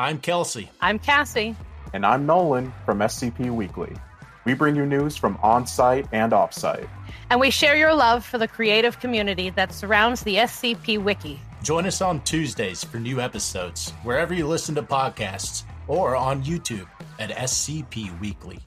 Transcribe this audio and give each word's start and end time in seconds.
I'm 0.00 0.18
Kelsey. 0.18 0.70
I'm 0.80 0.98
Cassie. 0.98 1.54
And 1.92 2.06
I'm 2.06 2.24
Nolan 2.24 2.72
from 2.86 3.00
SCP 3.00 3.54
Weekly. 3.54 3.94
We 4.46 4.54
bring 4.54 4.74
you 4.74 4.86
news 4.86 5.14
from 5.14 5.38
on 5.42 5.66
site 5.66 6.06
and 6.10 6.32
off 6.32 6.54
site. 6.54 6.88
And 7.28 7.38
we 7.38 7.50
share 7.50 7.76
your 7.76 7.92
love 7.92 8.24
for 8.24 8.38
the 8.38 8.48
creative 8.48 8.98
community 8.98 9.50
that 9.50 9.74
surrounds 9.74 10.22
the 10.22 10.36
SCP 10.36 11.04
Wiki. 11.04 11.38
Join 11.62 11.84
us 11.84 12.00
on 12.00 12.22
Tuesdays 12.22 12.82
for 12.82 12.96
new 12.96 13.20
episodes, 13.20 13.90
wherever 14.02 14.32
you 14.32 14.46
listen 14.46 14.74
to 14.76 14.82
podcasts, 14.82 15.64
or 15.86 16.16
on 16.16 16.42
YouTube 16.44 16.88
at 17.18 17.28
SCP 17.28 18.18
Weekly. 18.20 18.60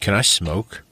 Can 0.00 0.12
I 0.12 0.20
smoke? 0.20 0.82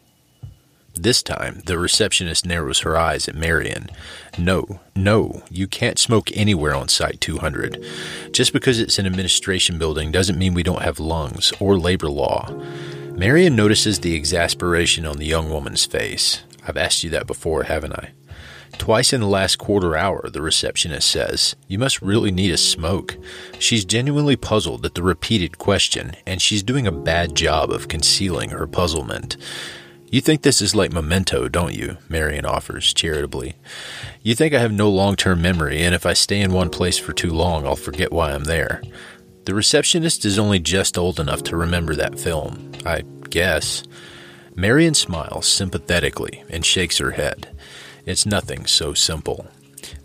This 1.00 1.22
time, 1.22 1.62
the 1.64 1.78
receptionist 1.78 2.44
narrows 2.44 2.80
her 2.80 2.96
eyes 2.96 3.28
at 3.28 3.36
Marion. 3.36 3.88
No, 4.36 4.80
no, 4.96 5.44
you 5.48 5.68
can't 5.68 5.96
smoke 5.96 6.28
anywhere 6.34 6.74
on 6.74 6.88
Site 6.88 7.20
200. 7.20 7.84
Just 8.32 8.52
because 8.52 8.80
it's 8.80 8.98
an 8.98 9.06
administration 9.06 9.78
building 9.78 10.10
doesn't 10.10 10.36
mean 10.36 10.54
we 10.54 10.64
don't 10.64 10.82
have 10.82 10.98
lungs 10.98 11.52
or 11.60 11.78
labor 11.78 12.08
law. 12.08 12.52
Marion 13.12 13.54
notices 13.54 14.00
the 14.00 14.16
exasperation 14.16 15.06
on 15.06 15.18
the 15.18 15.26
young 15.26 15.50
woman's 15.50 15.86
face. 15.86 16.42
I've 16.66 16.76
asked 16.76 17.04
you 17.04 17.10
that 17.10 17.28
before, 17.28 17.62
haven't 17.62 17.92
I? 17.92 18.10
Twice 18.76 19.12
in 19.12 19.20
the 19.20 19.28
last 19.28 19.56
quarter 19.56 19.96
hour, 19.96 20.28
the 20.28 20.42
receptionist 20.42 21.08
says, 21.08 21.54
You 21.68 21.78
must 21.78 22.02
really 22.02 22.32
need 22.32 22.52
a 22.52 22.58
smoke. 22.58 23.16
She's 23.60 23.84
genuinely 23.84 24.34
puzzled 24.34 24.84
at 24.84 24.96
the 24.96 25.02
repeated 25.04 25.58
question, 25.58 26.16
and 26.26 26.42
she's 26.42 26.64
doing 26.64 26.88
a 26.88 26.92
bad 26.92 27.36
job 27.36 27.70
of 27.70 27.86
concealing 27.86 28.50
her 28.50 28.66
puzzlement. 28.66 29.36
You 30.10 30.22
think 30.22 30.40
this 30.40 30.62
is 30.62 30.74
like 30.74 30.92
memento, 30.92 31.48
don't 31.48 31.74
you? 31.74 31.98
Marion 32.08 32.46
offers 32.46 32.94
charitably. 32.94 33.56
You 34.22 34.34
think 34.34 34.54
I 34.54 34.58
have 34.58 34.72
no 34.72 34.88
long 34.88 35.16
term 35.16 35.42
memory, 35.42 35.82
and 35.82 35.94
if 35.94 36.06
I 36.06 36.14
stay 36.14 36.40
in 36.40 36.52
one 36.52 36.70
place 36.70 36.98
for 36.98 37.12
too 37.12 37.30
long, 37.30 37.66
I'll 37.66 37.76
forget 37.76 38.12
why 38.12 38.32
I'm 38.32 38.44
there. 38.44 38.82
The 39.44 39.54
receptionist 39.54 40.24
is 40.24 40.38
only 40.38 40.60
just 40.60 40.96
old 40.96 41.20
enough 41.20 41.42
to 41.44 41.56
remember 41.56 41.94
that 41.94 42.18
film, 42.18 42.72
I 42.86 43.02
guess. 43.28 43.82
Marion 44.54 44.94
smiles 44.94 45.46
sympathetically 45.46 46.42
and 46.48 46.64
shakes 46.64 46.98
her 46.98 47.12
head. 47.12 47.54
It's 48.06 48.26
nothing 48.26 48.66
so 48.66 48.94
simple. 48.94 49.46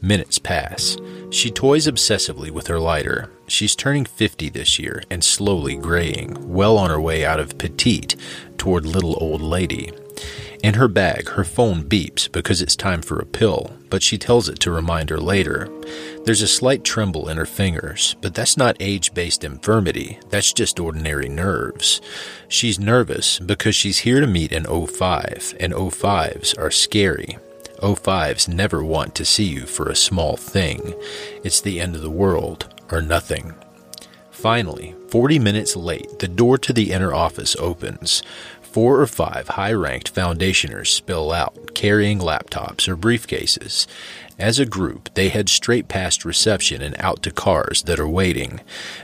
Minutes 0.01 0.39
pass. 0.39 0.97
She 1.29 1.51
toys 1.51 1.87
obsessively 1.87 2.51
with 2.51 2.67
her 2.67 2.79
lighter. 2.79 3.31
She's 3.47 3.75
turning 3.75 4.05
50 4.05 4.49
this 4.49 4.79
year 4.79 5.03
and 5.09 5.23
slowly 5.23 5.75
graying, 5.75 6.35
well 6.47 6.77
on 6.77 6.89
her 6.89 7.01
way 7.01 7.25
out 7.25 7.39
of 7.39 7.57
petite 7.57 8.15
toward 8.57 8.85
little 8.85 9.17
old 9.21 9.41
lady. 9.41 9.91
In 10.63 10.75
her 10.75 10.87
bag, 10.87 11.27
her 11.31 11.43
phone 11.43 11.83
beeps 11.83 12.31
because 12.31 12.61
it's 12.61 12.77
time 12.77 13.01
for 13.01 13.19
a 13.19 13.25
pill, 13.25 13.75
but 13.89 14.01
she 14.01 14.17
tells 14.17 14.47
it 14.47 14.59
to 14.61 14.71
remind 14.71 15.09
her 15.09 15.19
later. 15.19 15.67
There's 16.23 16.41
a 16.41 16.47
slight 16.47 16.85
tremble 16.85 17.27
in 17.27 17.35
her 17.35 17.45
fingers, 17.45 18.15
but 18.21 18.33
that's 18.33 18.55
not 18.55 18.77
age 18.79 19.13
based 19.13 19.43
infirmity, 19.43 20.19
that's 20.29 20.53
just 20.53 20.79
ordinary 20.79 21.27
nerves. 21.27 21.99
She's 22.47 22.79
nervous 22.79 23.39
because 23.39 23.75
she's 23.75 23.99
here 23.99 24.21
to 24.21 24.27
meet 24.27 24.53
an 24.53 24.63
O5, 24.63 25.57
and 25.59 25.73
O5s 25.73 26.57
are 26.57 26.71
scary. 26.71 27.37
O5s 27.83 28.47
never 28.47 28.81
want 28.81 29.13
to 29.15 29.25
see 29.25 29.43
you 29.43 29.65
for 29.65 29.89
a 29.89 29.95
small 29.95 30.37
thing. 30.37 30.93
It's 31.43 31.59
the 31.59 31.81
end 31.81 31.95
of 31.95 32.01
the 32.01 32.09
world, 32.09 32.73
or 32.89 33.01
nothing. 33.01 33.53
Finally, 34.31 34.95
40 35.09 35.37
minutes 35.37 35.75
late, 35.75 36.19
the 36.19 36.29
door 36.29 36.57
to 36.59 36.71
the 36.71 36.93
inner 36.93 37.13
office 37.13 37.57
opens. 37.59 38.23
Four 38.61 39.01
or 39.01 39.05
five 39.07 39.49
high 39.49 39.73
ranked 39.73 40.15
foundationers 40.15 40.87
spill 40.87 41.33
out, 41.33 41.75
carrying 41.75 42.19
laptops 42.19 42.87
or 42.87 42.95
briefcases. 42.95 43.85
As 44.39 44.57
a 44.57 44.65
group, 44.65 45.13
they 45.13 45.29
head 45.29 45.47
straight 45.47 45.87
past 45.87 46.25
reception 46.25 46.81
and 46.81 46.95
out 46.99 47.21
to 47.23 47.31
cars 47.31 47.83
that 47.83 47.99
are 47.99 48.07
waiting. 48.07 48.61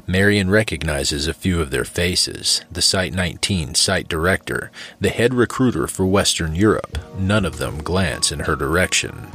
Marion 0.07 0.49
recognizes 0.49 1.27
a 1.27 1.35
few 1.35 1.61
of 1.61 1.69
their 1.69 1.85
faces 1.85 2.61
the 2.71 2.81
Site 2.81 3.13
19 3.13 3.75
site 3.75 4.07
director, 4.07 4.71
the 4.99 5.09
head 5.09 5.35
recruiter 5.35 5.87
for 5.87 6.05
Western 6.05 6.55
Europe. 6.55 6.97
None 7.17 7.45
of 7.45 7.59
them 7.59 7.83
glance 7.83 8.31
in 8.31 8.39
her 8.41 8.55
direction. 8.55 9.27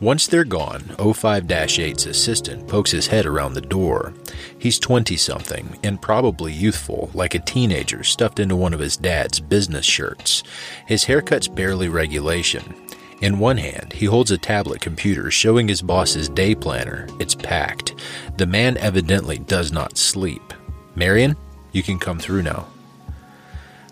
Once 0.00 0.26
they're 0.26 0.44
gone, 0.44 0.80
05 0.98 1.44
8's 1.44 2.06
assistant 2.06 2.66
pokes 2.66 2.90
his 2.90 3.06
head 3.06 3.26
around 3.26 3.52
the 3.52 3.60
door. 3.60 4.14
He's 4.58 4.78
20 4.78 5.16
something 5.16 5.78
and 5.82 6.02
probably 6.02 6.52
youthful, 6.52 7.10
like 7.14 7.34
a 7.34 7.38
teenager 7.38 8.02
stuffed 8.02 8.40
into 8.40 8.56
one 8.56 8.74
of 8.74 8.80
his 8.80 8.96
dad's 8.96 9.38
business 9.38 9.86
shirts. 9.86 10.42
His 10.86 11.04
haircut's 11.04 11.46
barely 11.48 11.88
regulation. 11.88 12.74
In 13.20 13.38
one 13.38 13.56
hand, 13.56 13.92
he 13.92 14.06
holds 14.06 14.30
a 14.30 14.38
tablet 14.38 14.80
computer 14.80 15.30
showing 15.30 15.68
his 15.68 15.82
boss's 15.82 16.28
day 16.28 16.54
planner. 16.54 17.08
It's 17.20 17.34
packed. 17.34 17.94
The 18.36 18.46
man 18.46 18.76
evidently 18.78 19.38
does 19.38 19.72
not 19.72 19.96
sleep. 19.96 20.52
Marion, 20.94 21.36
you 21.72 21.82
can 21.82 21.98
come 21.98 22.18
through 22.18 22.42
now. 22.42 22.66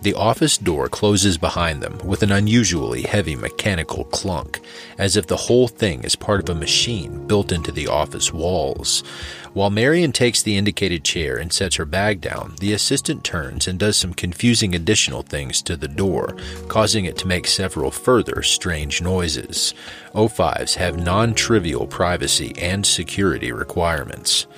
The 0.03 0.15
office 0.15 0.59
door 0.59 0.89
closes 0.89 1.39
behind 1.39 1.81
them 1.81 1.97
with 2.05 2.25
an 2.25 2.33
unusually 2.33 3.03
heavy 3.03 3.37
mechanical 3.37 4.03
clunk, 4.07 4.59
as 4.99 5.17
if 5.17 5.29
the 5.29 5.37
whole 5.37 5.69
thing 5.69 6.03
is 6.03 6.17
part 6.17 6.41
of 6.41 6.49
a 6.49 6.59
machine 6.59 7.25
built 7.29 7.53
into 7.53 7.71
the 7.71 7.87
office 7.87 8.33
walls. 8.33 9.05
While 9.53 9.71
Marion 9.71 10.11
takes 10.11 10.43
the 10.43 10.57
indicated 10.57 11.05
chair 11.05 11.37
and 11.37 11.53
sets 11.53 11.77
her 11.77 11.85
bag 11.85 12.21
down, 12.21 12.57
the 12.59 12.73
assistant 12.73 13.23
turns 13.23 13.69
and 13.69 13.79
does 13.79 13.97
some 13.97 14.12
confusing 14.12 14.75
additional 14.75 15.23
things 15.23 15.62
to 15.62 15.77
the 15.77 15.87
door, 15.87 16.35
causing 16.67 17.05
it 17.05 17.17
to 17.19 17.29
make 17.29 17.47
several 17.47 17.93
further 17.93 18.43
strange 18.43 19.01
noises. 19.03 19.73
O5s 20.17 20.75
have 20.75 20.99
non 20.99 21.33
trivial 21.33 21.87
privacy 21.87 22.53
and 22.59 22.85
security 22.85 23.53
requirements. 23.53 24.49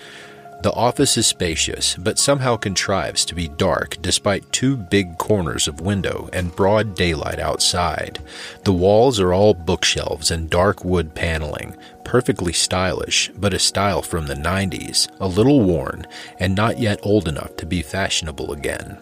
The 0.65 0.73
office 0.73 1.19
is 1.19 1.27
spacious, 1.27 1.95
but 1.95 2.19
somehow 2.19 2.57
contrives 2.57 3.27
to 3.27 3.35
be 3.35 3.49
dark 3.49 3.99
despite 4.01 4.51
two 4.51 4.79
big 4.79 5.19
corners 5.19 5.69
of 5.69 5.83
window 5.83 6.31
and 6.33 6.57
broad 6.57 6.95
daylight 6.95 7.39
outside. 7.39 8.19
The 8.63 8.73
walls 8.73 9.21
are 9.21 9.35
all 9.35 9.53
bookshelves 9.53 10.31
and 10.31 10.49
dark 10.49 10.83
wood 10.83 11.15
paneling, 11.15 11.77
perfectly 12.03 12.55
stylish, 12.55 13.31
but 13.37 13.53
a 13.53 13.59
style 13.59 14.01
from 14.01 14.27
the 14.27 14.35
90s, 14.35 15.07
a 15.21 15.29
little 15.29 15.61
worn, 15.61 16.07
and 16.41 16.55
not 16.55 16.79
yet 16.79 16.99
old 17.03 17.29
enough 17.29 17.55
to 17.57 17.67
be 17.67 17.83
fashionable 17.83 18.51
again. 18.51 18.97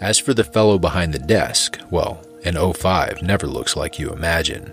As 0.00 0.20
for 0.20 0.34
the 0.34 0.44
fellow 0.44 0.78
behind 0.78 1.12
the 1.12 1.18
desk, 1.18 1.80
well, 1.90 2.24
an 2.44 2.54
05 2.54 3.22
never 3.22 3.48
looks 3.48 3.74
like 3.74 3.98
you 3.98 4.12
imagine. 4.12 4.72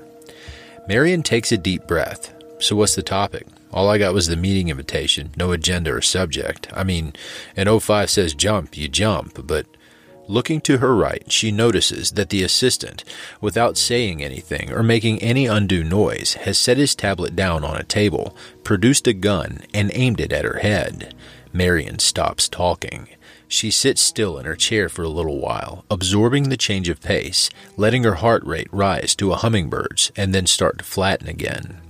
Marion 0.88 1.24
takes 1.24 1.52
a 1.52 1.58
deep 1.58 1.88
breath. 1.88 2.32
So, 2.60 2.76
what's 2.76 2.94
the 2.94 3.02
topic? 3.02 3.48
All 3.74 3.90
I 3.90 3.98
got 3.98 4.14
was 4.14 4.28
the 4.28 4.36
meeting 4.36 4.70
invitation, 4.70 5.32
no 5.36 5.52
agenda 5.52 5.92
or 5.92 6.02
subject. 6.02 6.68
I 6.76 6.84
mean, 6.84 7.14
an 7.58 7.80
05 7.80 8.08
says 8.08 8.36
jump, 8.36 8.78
you 8.78 8.88
jump, 8.88 9.48
but 9.48 9.66
looking 10.28 10.62
to 10.62 10.78
her 10.78 10.96
right, 10.96 11.30
she 11.32 11.52
notices 11.52 12.12
that 12.12 12.30
the 12.30 12.44
assistant, 12.44 13.04
without 13.42 13.76
saying 13.76 14.24
anything 14.24 14.72
or 14.72 14.84
making 14.84 15.20
any 15.24 15.48
undue 15.48 15.84
noise, 15.84 16.36
has 16.36 16.60
set 16.60 16.78
his 16.78 16.94
tablet 16.94 17.36
down 17.36 17.64
on 17.64 17.76
a 17.76 17.84
table, 17.84 18.36
produced 18.64 19.08
a 19.08 19.14
gun, 19.14 19.62
and 19.74 19.90
aimed 19.96 20.20
it 20.20 20.32
at 20.32 20.46
her 20.46 20.60
head. 20.60 21.16
Marion 21.52 21.98
stops 21.98 22.48
talking. 22.48 23.08
She 23.48 23.72
sits 23.72 24.02
still 24.02 24.38
in 24.38 24.46
her 24.46 24.56
chair 24.56 24.88
for 24.88 25.02
a 25.02 25.10
little 25.10 25.40
while, 25.40 25.84
absorbing 25.90 26.50
the 26.50 26.58
change 26.58 26.90
of 26.90 27.02
pace, 27.02 27.50
letting 27.76 28.04
her 28.04 28.16
heart 28.16 28.44
rate 28.46 28.70
rise 28.72 29.16
to 29.16 29.32
a 29.32 29.38
hummingbird's 29.38 30.12
and 30.16 30.34
then 30.34 30.46
start 30.46 30.78
to 30.78 30.84
flatten 30.84 31.28
again. 31.28 31.83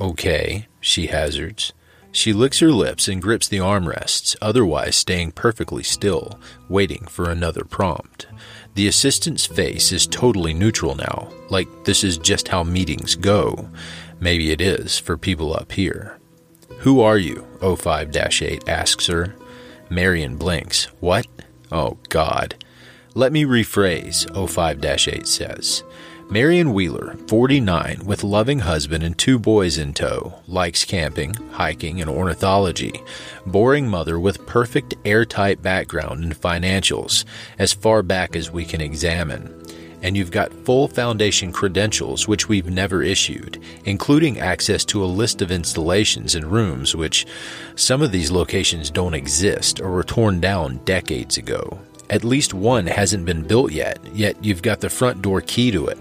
Okay, 0.00 0.66
she 0.80 1.08
hazards. 1.08 1.72
She 2.12 2.32
licks 2.32 2.58
her 2.58 2.72
lips 2.72 3.06
and 3.06 3.22
grips 3.22 3.46
the 3.46 3.58
armrests, 3.58 4.34
otherwise 4.40 4.96
staying 4.96 5.32
perfectly 5.32 5.82
still, 5.82 6.40
waiting 6.68 7.06
for 7.06 7.30
another 7.30 7.64
prompt. 7.64 8.26
The 8.74 8.88
assistant's 8.88 9.46
face 9.46 9.92
is 9.92 10.06
totally 10.06 10.54
neutral 10.54 10.94
now, 10.94 11.28
like 11.50 11.68
this 11.84 12.02
is 12.02 12.18
just 12.18 12.48
how 12.48 12.64
meetings 12.64 13.14
go. 13.14 13.68
Maybe 14.18 14.50
it 14.50 14.60
is 14.60 14.98
for 14.98 15.16
people 15.16 15.54
up 15.54 15.72
here. 15.72 16.18
Who 16.78 17.00
are 17.00 17.18
you? 17.18 17.46
05 17.60 18.16
8 18.16 18.68
asks 18.68 19.06
her. 19.06 19.36
Marion 19.90 20.36
blinks. 20.36 20.84
What? 21.00 21.26
Oh, 21.70 21.98
God. 22.08 22.64
Let 23.14 23.32
me 23.32 23.44
rephrase, 23.44 24.24
05 24.48 24.84
8 24.84 25.26
says. 25.26 25.84
Marion 26.32 26.72
Wheeler, 26.72 27.16
49, 27.26 28.02
with 28.04 28.22
loving 28.22 28.60
husband 28.60 29.02
and 29.02 29.18
two 29.18 29.36
boys 29.36 29.78
in 29.78 29.92
tow, 29.92 30.32
likes 30.46 30.84
camping, 30.84 31.34
hiking, 31.50 32.00
and 32.00 32.08
ornithology. 32.08 33.02
Boring 33.46 33.88
mother 33.88 34.20
with 34.20 34.46
perfect 34.46 34.94
airtight 35.04 35.60
background 35.60 36.22
in 36.22 36.30
financials, 36.30 37.24
as 37.58 37.72
far 37.72 38.04
back 38.04 38.36
as 38.36 38.48
we 38.48 38.64
can 38.64 38.80
examine. 38.80 39.52
And 40.02 40.16
you've 40.16 40.30
got 40.30 40.52
full 40.64 40.86
foundation 40.86 41.50
credentials, 41.50 42.28
which 42.28 42.48
we've 42.48 42.70
never 42.70 43.02
issued, 43.02 43.60
including 43.84 44.38
access 44.38 44.84
to 44.84 45.02
a 45.02 45.06
list 45.06 45.42
of 45.42 45.50
installations 45.50 46.36
and 46.36 46.46
rooms, 46.46 46.94
which 46.94 47.26
some 47.74 48.02
of 48.02 48.12
these 48.12 48.30
locations 48.30 48.88
don't 48.88 49.14
exist 49.14 49.80
or 49.80 49.90
were 49.90 50.04
torn 50.04 50.38
down 50.38 50.76
decades 50.84 51.38
ago. 51.38 51.76
At 52.08 52.22
least 52.22 52.54
one 52.54 52.86
hasn't 52.86 53.24
been 53.24 53.42
built 53.42 53.72
yet, 53.72 53.98
yet 54.14 54.44
you've 54.44 54.62
got 54.62 54.80
the 54.80 54.90
front 54.90 55.22
door 55.22 55.40
key 55.40 55.72
to 55.72 55.88
it. 55.88 55.98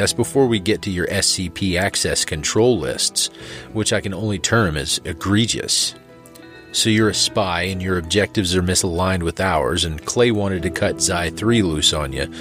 That's 0.00 0.14
before 0.14 0.46
we 0.46 0.60
get 0.60 0.80
to 0.82 0.90
your 0.90 1.06
SCP 1.08 1.78
access 1.78 2.24
control 2.24 2.78
lists, 2.78 3.26
which 3.74 3.92
I 3.92 4.00
can 4.00 4.14
only 4.14 4.38
term 4.38 4.78
as 4.78 4.98
egregious. 5.04 5.94
So 6.72 6.88
you're 6.88 7.10
a 7.10 7.14
spy 7.14 7.64
and 7.64 7.82
your 7.82 7.98
objectives 7.98 8.56
are 8.56 8.62
misaligned 8.62 9.22
with 9.22 9.40
ours, 9.40 9.84
and 9.84 10.02
Clay 10.06 10.30
wanted 10.30 10.62
to 10.62 10.70
cut 10.70 11.02
Xi 11.02 11.28
3 11.28 11.60
loose 11.60 11.92
on 11.92 12.14
you, 12.14 12.32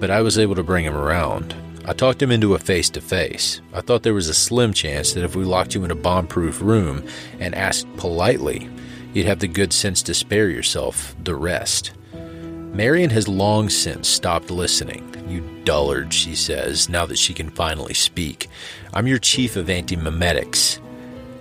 but 0.00 0.10
I 0.10 0.22
was 0.22 0.40
able 0.40 0.56
to 0.56 0.64
bring 0.64 0.84
him 0.84 0.96
around. 0.96 1.54
I 1.84 1.92
talked 1.92 2.20
him 2.20 2.32
into 2.32 2.56
a 2.56 2.58
face 2.58 2.90
to 2.90 3.00
face. 3.00 3.60
I 3.72 3.80
thought 3.80 4.02
there 4.02 4.12
was 4.12 4.28
a 4.28 4.34
slim 4.34 4.72
chance 4.72 5.12
that 5.12 5.22
if 5.22 5.36
we 5.36 5.44
locked 5.44 5.76
you 5.76 5.84
in 5.84 5.92
a 5.92 5.94
bomb 5.94 6.26
proof 6.26 6.60
room 6.60 7.06
and 7.38 7.54
asked 7.54 7.86
politely, 7.96 8.68
you'd 9.12 9.26
have 9.26 9.38
the 9.38 9.46
good 9.46 9.72
sense 9.72 10.02
to 10.02 10.14
spare 10.14 10.50
yourself 10.50 11.14
the 11.22 11.36
rest. 11.36 11.92
Marion 12.12 13.10
has 13.10 13.28
long 13.28 13.68
since 13.68 14.08
stopped 14.08 14.50
listening. 14.50 15.13
You 15.26 15.42
dullard, 15.64 16.12
she 16.12 16.34
says, 16.34 16.88
now 16.88 17.06
that 17.06 17.18
she 17.18 17.32
can 17.32 17.50
finally 17.50 17.94
speak. 17.94 18.48
I'm 18.92 19.06
your 19.06 19.18
chief 19.18 19.56
of 19.56 19.66
antimemetics. 19.66 20.78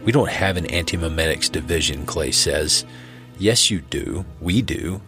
We 0.04 0.12
don't 0.12 0.30
have 0.30 0.58
an 0.58 0.68
antimemetics 0.68 1.52
division, 1.52 2.06
Clay 2.06 2.32
says. 2.32 2.86
Yes, 3.38 3.70
you 3.70 3.82
do. 3.82 4.26
We 4.40 4.62
do. 4.62 5.02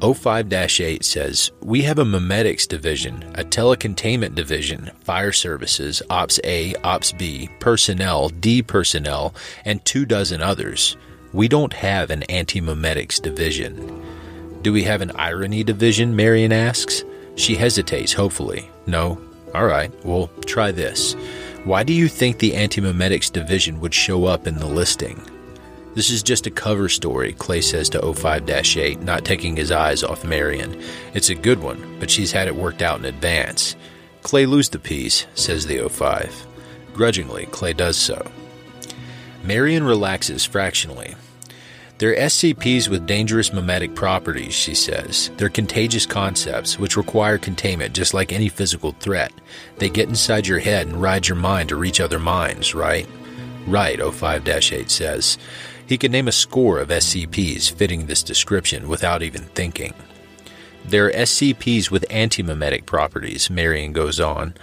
05 0.00 0.52
8 0.52 1.04
says, 1.04 1.50
We 1.60 1.82
have 1.82 1.98
a 1.98 2.04
memetics 2.04 2.68
division, 2.68 3.24
a 3.34 3.42
telecontainment 3.42 4.34
division, 4.34 4.90
fire 5.02 5.32
services, 5.32 6.02
Ops 6.08 6.38
A, 6.44 6.74
Ops 6.84 7.12
B, 7.12 7.50
personnel, 7.58 8.28
D 8.28 8.62
personnel, 8.62 9.34
and 9.64 9.84
two 9.84 10.06
dozen 10.06 10.40
others. 10.40 10.96
We 11.32 11.48
don't 11.48 11.72
have 11.72 12.10
an 12.10 12.22
anti-memetics 12.24 13.20
division. 13.20 14.04
Do 14.62 14.72
we 14.72 14.84
have 14.84 15.02
an 15.02 15.10
irony 15.16 15.64
division? 15.64 16.14
Marion 16.14 16.52
asks. 16.52 17.04
She 17.38 17.54
hesitates, 17.54 18.12
hopefully. 18.12 18.68
No. 18.86 19.18
All 19.54 19.64
right, 19.64 19.92
well, 20.04 20.28
try 20.44 20.72
this. 20.72 21.14
Why 21.64 21.84
do 21.84 21.92
you 21.92 22.08
think 22.08 22.38
the 22.38 22.54
anti-memetics 22.54 23.32
division 23.32 23.80
would 23.80 23.94
show 23.94 24.26
up 24.26 24.46
in 24.46 24.56
the 24.56 24.66
listing? 24.66 25.22
This 25.94 26.10
is 26.10 26.22
just 26.22 26.46
a 26.46 26.50
cover 26.50 26.88
story, 26.88 27.32
Clay 27.32 27.60
says 27.60 27.88
to 27.90 28.12
05 28.12 28.50
8, 28.50 29.00
not 29.00 29.24
taking 29.24 29.56
his 29.56 29.70
eyes 29.70 30.02
off 30.02 30.24
Marion. 30.24 30.82
It's 31.14 31.30
a 31.30 31.34
good 31.34 31.60
one, 31.60 31.96
but 32.00 32.10
she's 32.10 32.32
had 32.32 32.48
it 32.48 32.56
worked 32.56 32.82
out 32.82 32.98
in 32.98 33.04
advance. 33.04 33.76
Clay 34.22 34.44
lose 34.44 34.68
the 34.68 34.78
piece, 34.78 35.26
says 35.34 35.66
the 35.66 35.88
05. 35.88 36.46
Grudgingly, 36.92 37.46
Clay 37.46 37.72
does 37.72 37.96
so. 37.96 38.30
Marion 39.44 39.84
relaxes 39.84 40.44
fractionally. 40.44 41.14
They're 41.98 42.14
SCPs 42.14 42.88
with 42.88 43.06
dangerous 43.06 43.50
memetic 43.50 43.96
properties, 43.96 44.54
she 44.54 44.74
says. 44.74 45.32
They're 45.36 45.48
contagious 45.48 46.06
concepts 46.06 46.78
which 46.78 46.96
require 46.96 47.38
containment 47.38 47.92
just 47.92 48.14
like 48.14 48.32
any 48.32 48.48
physical 48.48 48.92
threat. 48.92 49.32
They 49.78 49.90
get 49.90 50.08
inside 50.08 50.46
your 50.46 50.60
head 50.60 50.86
and 50.86 51.02
ride 51.02 51.26
your 51.26 51.36
mind 51.36 51.70
to 51.70 51.76
reach 51.76 52.00
other 52.00 52.20
minds, 52.20 52.72
right? 52.72 53.08
Right, 53.66 54.00
05 54.00 54.48
8 54.48 54.90
says. 54.90 55.38
He 55.88 55.98
could 55.98 56.12
name 56.12 56.28
a 56.28 56.32
score 56.32 56.78
of 56.78 56.90
SCPs 56.90 57.72
fitting 57.72 58.06
this 58.06 58.22
description 58.22 58.88
without 58.88 59.22
even 59.22 59.42
thinking. 59.42 59.92
There 60.84 61.06
are 61.06 61.12
SCPs 61.12 61.90
with 61.90 62.08
antimemetic 62.08 62.86
properties, 62.86 63.50
Marion 63.50 63.92
goes 63.92 64.20
on. 64.20 64.54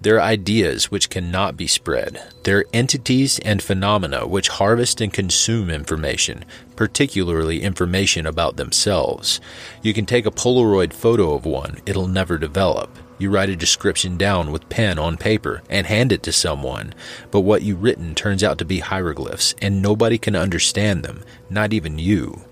There 0.00 0.16
are 0.16 0.20
ideas 0.20 0.90
which 0.90 1.08
cannot 1.08 1.56
be 1.56 1.66
spread. 1.66 2.22
There 2.42 2.58
are 2.58 2.66
entities 2.74 3.38
and 3.38 3.62
phenomena 3.62 4.26
which 4.26 4.48
harvest 4.48 5.00
and 5.00 5.10
consume 5.10 5.70
information, 5.70 6.44
particularly 6.76 7.62
information 7.62 8.26
about 8.26 8.56
themselves. 8.56 9.40
You 9.82 9.94
can 9.94 10.06
take 10.06 10.26
a 10.26 10.30
Polaroid 10.30 10.92
photo 10.92 11.34
of 11.34 11.44
one, 11.44 11.80
it'll 11.86 12.08
never 12.08 12.38
develop. 12.38 12.98
You 13.16 13.30
write 13.30 13.48
a 13.48 13.56
description 13.56 14.16
down 14.16 14.50
with 14.50 14.68
pen 14.68 14.98
on 14.98 15.16
paper 15.16 15.62
and 15.70 15.86
hand 15.86 16.10
it 16.10 16.22
to 16.24 16.32
someone, 16.32 16.94
but 17.30 17.40
what 17.40 17.62
you've 17.62 17.82
written 17.82 18.14
turns 18.14 18.42
out 18.42 18.58
to 18.58 18.64
be 18.64 18.80
hieroglyphs, 18.80 19.54
and 19.62 19.80
nobody 19.80 20.18
can 20.18 20.34
understand 20.34 21.04
them, 21.04 21.22
not 21.48 21.72
even 21.72 21.98
you. 21.98 22.42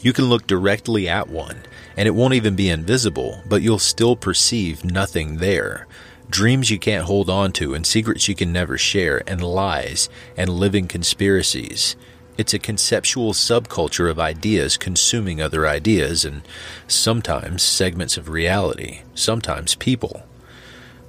You 0.00 0.12
can 0.12 0.24
look 0.26 0.46
directly 0.46 1.08
at 1.08 1.28
one, 1.28 1.58
and 1.96 2.08
it 2.08 2.14
won't 2.14 2.34
even 2.34 2.56
be 2.56 2.70
invisible, 2.70 3.42
but 3.46 3.62
you'll 3.62 3.78
still 3.78 4.16
perceive 4.16 4.84
nothing 4.84 5.36
there. 5.36 5.86
Dreams 6.28 6.70
you 6.70 6.78
can't 6.78 7.04
hold 7.04 7.28
on 7.28 7.52
to, 7.54 7.74
and 7.74 7.86
secrets 7.86 8.28
you 8.28 8.34
can 8.34 8.52
never 8.52 8.78
share, 8.78 9.22
and 9.26 9.42
lies, 9.42 10.08
and 10.36 10.48
living 10.48 10.88
conspiracies. 10.88 11.96
It's 12.40 12.54
a 12.54 12.58
conceptual 12.58 13.34
subculture 13.34 14.10
of 14.10 14.18
ideas 14.18 14.78
consuming 14.78 15.42
other 15.42 15.68
ideas, 15.68 16.24
and 16.24 16.40
sometimes 16.88 17.62
segments 17.62 18.16
of 18.16 18.30
reality, 18.30 19.02
sometimes 19.14 19.74
people, 19.74 20.22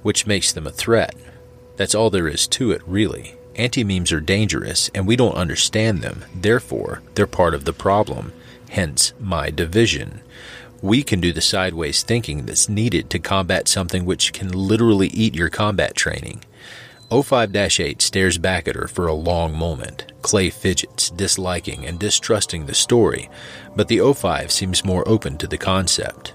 which 0.02 0.26
makes 0.26 0.52
them 0.52 0.66
a 0.66 0.70
threat. 0.70 1.14
That's 1.76 1.94
all 1.94 2.10
there 2.10 2.28
is 2.28 2.46
to 2.48 2.70
it, 2.72 2.82
really. 2.86 3.36
Anti 3.56 3.82
memes 3.82 4.12
are 4.12 4.20
dangerous, 4.20 4.90
and 4.94 5.06
we 5.06 5.16
don't 5.16 5.32
understand 5.32 6.02
them. 6.02 6.26
Therefore, 6.34 7.00
they're 7.14 7.26
part 7.26 7.54
of 7.54 7.64
the 7.64 7.72
problem. 7.72 8.34
Hence, 8.68 9.14
my 9.18 9.48
division. 9.48 10.20
We 10.82 11.02
can 11.02 11.22
do 11.22 11.32
the 11.32 11.40
sideways 11.40 12.02
thinking 12.02 12.44
that's 12.44 12.68
needed 12.68 13.08
to 13.08 13.18
combat 13.18 13.68
something 13.68 14.04
which 14.04 14.34
can 14.34 14.50
literally 14.50 15.08
eat 15.08 15.34
your 15.34 15.48
combat 15.48 15.94
training. 15.94 16.44
05 17.20 17.54
8 17.54 18.00
stares 18.00 18.38
back 18.38 18.66
at 18.68 18.74
her 18.74 18.88
for 18.88 19.06
a 19.06 19.12
long 19.12 19.56
moment. 19.56 20.12
Clay 20.22 20.50
fidgets, 20.50 21.10
disliking 21.10 21.84
and 21.84 21.98
distrusting 21.98 22.66
the 22.66 22.74
story, 22.74 23.28
but 23.76 23.88
the 23.88 24.00
05 24.12 24.50
seems 24.50 24.84
more 24.84 25.06
open 25.08 25.36
to 25.38 25.46
the 25.46 25.58
concept. 25.58 26.34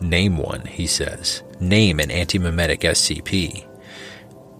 Name 0.00 0.38
one, 0.38 0.62
he 0.62 0.86
says. 0.86 1.42
Name 1.60 2.00
an 2.00 2.08
antimemetic 2.08 2.80
SCP. 2.80 3.66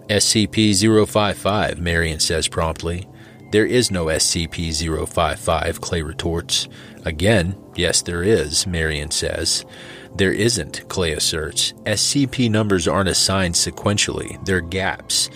SCP 0.08 1.06
055, 1.06 1.80
Marion 1.80 2.20
says 2.20 2.46
promptly. 2.46 3.08
There 3.50 3.66
is 3.66 3.90
no 3.90 4.06
SCP 4.06 4.72
055, 5.08 5.80
Clay 5.80 6.02
retorts. 6.02 6.68
Again, 7.04 7.56
yes, 7.74 8.02
there 8.02 8.22
is, 8.22 8.66
Marion 8.66 9.10
says. 9.10 9.64
There 10.16 10.32
isn't, 10.32 10.88
Clay 10.88 11.12
asserts. 11.12 11.72
SCP 11.84 12.50
numbers 12.50 12.86
aren't 12.86 13.08
assigned 13.08 13.54
sequentially, 13.54 14.44
they're 14.44 14.60
gaps. 14.60 15.28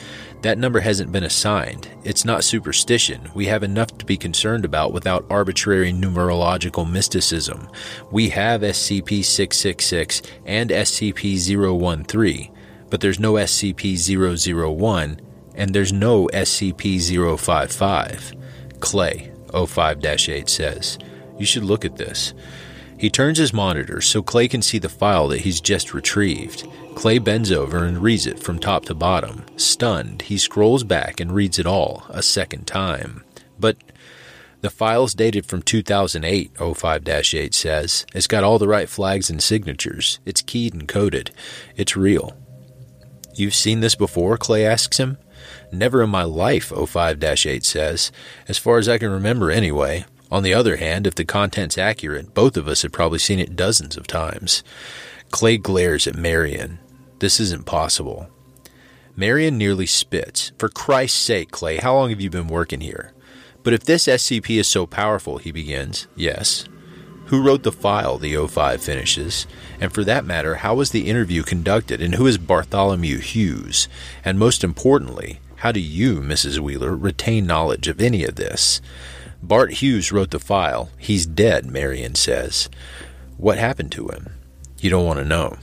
That 0.42 0.58
number 0.58 0.78
hasn't 0.78 1.10
been 1.10 1.24
assigned. 1.24 1.88
It's 2.04 2.24
not 2.24 2.44
superstition. 2.44 3.28
We 3.34 3.46
have 3.46 3.64
enough 3.64 3.98
to 3.98 4.04
be 4.04 4.16
concerned 4.16 4.64
about 4.64 4.92
without 4.92 5.26
arbitrary 5.28 5.92
numerological 5.92 6.88
mysticism. 6.88 7.68
We 8.12 8.28
have 8.28 8.60
SCP 8.60 9.24
666 9.24 10.22
and 10.46 10.70
SCP 10.70 12.06
013, 12.06 12.54
but 12.88 13.00
there's 13.00 13.18
no 13.18 13.32
SCP 13.32 13.96
001 13.98 15.20
and 15.56 15.74
there's 15.74 15.92
no 15.92 16.28
SCP 16.28 17.36
055. 17.36 18.32
Clay, 18.78 19.32
05 19.52 20.04
8 20.04 20.48
says. 20.48 20.98
You 21.36 21.46
should 21.46 21.64
look 21.64 21.84
at 21.84 21.96
this. 21.96 22.32
He 22.98 23.10
turns 23.10 23.38
his 23.38 23.52
monitor 23.52 24.00
so 24.00 24.22
Clay 24.22 24.48
can 24.48 24.60
see 24.60 24.78
the 24.78 24.88
file 24.88 25.28
that 25.28 25.42
he's 25.42 25.60
just 25.60 25.94
retrieved. 25.94 26.68
Clay 26.96 27.18
bends 27.18 27.52
over 27.52 27.84
and 27.84 28.02
reads 28.02 28.26
it 28.26 28.40
from 28.40 28.58
top 28.58 28.86
to 28.86 28.94
bottom. 28.94 29.44
Stunned, 29.56 30.22
he 30.22 30.36
scrolls 30.36 30.82
back 30.82 31.20
and 31.20 31.32
reads 31.32 31.60
it 31.60 31.66
all 31.66 32.04
a 32.08 32.22
second 32.22 32.66
time. 32.66 33.22
But 33.58 33.76
the 34.62 34.70
file's 34.70 35.14
dated 35.14 35.46
from 35.46 35.62
2008, 35.62 36.50
05 36.58 37.08
8 37.08 37.54
says. 37.54 38.04
It's 38.12 38.26
got 38.26 38.42
all 38.42 38.58
the 38.58 38.66
right 38.66 38.88
flags 38.88 39.30
and 39.30 39.40
signatures. 39.40 40.18
It's 40.26 40.42
keyed 40.42 40.74
and 40.74 40.88
coded. 40.88 41.30
It's 41.76 41.96
real. 41.96 42.36
You've 43.34 43.54
seen 43.54 43.78
this 43.78 43.94
before? 43.94 44.36
Clay 44.36 44.66
asks 44.66 44.96
him. 44.98 45.18
Never 45.70 46.02
in 46.02 46.10
my 46.10 46.24
life, 46.24 46.72
05 46.72 47.22
8 47.22 47.64
says. 47.64 48.10
As 48.48 48.58
far 48.58 48.78
as 48.78 48.88
I 48.88 48.98
can 48.98 49.10
remember, 49.10 49.52
anyway. 49.52 50.04
On 50.30 50.42
the 50.42 50.54
other 50.54 50.76
hand, 50.76 51.06
if 51.06 51.14
the 51.14 51.24
content's 51.24 51.78
accurate, 51.78 52.34
both 52.34 52.56
of 52.56 52.68
us 52.68 52.82
have 52.82 52.92
probably 52.92 53.18
seen 53.18 53.38
it 53.38 53.56
dozens 53.56 53.96
of 53.96 54.06
times. 54.06 54.62
Clay 55.30 55.56
glares 55.56 56.06
at 56.06 56.16
Marion. 56.16 56.78
This 57.18 57.40
isn't 57.40 57.66
possible. 57.66 58.28
Marion 59.16 59.58
nearly 59.58 59.86
spits. 59.86 60.52
For 60.58 60.68
Christ's 60.68 61.18
sake, 61.18 61.50
Clay, 61.50 61.78
how 61.78 61.94
long 61.94 62.10
have 62.10 62.20
you 62.20 62.30
been 62.30 62.46
working 62.46 62.80
here? 62.80 63.12
But 63.62 63.72
if 63.72 63.84
this 63.84 64.06
SCP 64.06 64.58
is 64.58 64.68
so 64.68 64.86
powerful, 64.86 65.38
he 65.38 65.50
begins. 65.50 66.06
Yes. 66.14 66.66
Who 67.26 67.42
wrote 67.42 67.62
the 67.62 67.72
file, 67.72 68.16
the 68.16 68.36
05 68.46 68.82
finishes? 68.82 69.46
And 69.80 69.92
for 69.92 70.04
that 70.04 70.24
matter, 70.24 70.56
how 70.56 70.76
was 70.76 70.90
the 70.90 71.08
interview 71.08 71.42
conducted, 71.42 72.00
and 72.00 72.14
who 72.14 72.26
is 72.26 72.38
Bartholomew 72.38 73.18
Hughes? 73.18 73.88
And 74.24 74.38
most 74.38 74.62
importantly, 74.62 75.40
how 75.56 75.72
do 75.72 75.80
you, 75.80 76.20
Mrs. 76.20 76.60
Wheeler, 76.60 76.94
retain 76.94 77.46
knowledge 77.46 77.88
of 77.88 78.00
any 78.00 78.24
of 78.24 78.36
this? 78.36 78.80
Bart 79.42 79.74
Hughes 79.74 80.12
wrote 80.12 80.30
the 80.30 80.40
file. 80.40 80.90
He's 80.98 81.26
dead, 81.26 81.66
Marion 81.66 82.14
says. 82.14 82.68
What 83.36 83.58
happened 83.58 83.92
to 83.92 84.08
him? 84.08 84.32
You 84.80 84.90
don't 84.90 85.06
want 85.06 85.18
to 85.20 85.24
know. 85.24 85.56